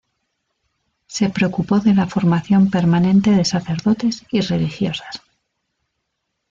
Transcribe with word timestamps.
Se 1.05 1.29
preocupó 1.29 1.79
de 1.79 1.93
la 1.93 2.07
formación 2.07 2.71
permanente 2.71 3.29
de 3.29 3.45
sacerdotes 3.45 4.25
y 4.31 4.41
religiosas. 4.41 5.21